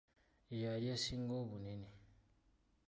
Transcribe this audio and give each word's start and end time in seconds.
Ye 0.49 0.57
yali 0.65 0.87
esinga 0.95 1.33
obunene. 1.41 1.89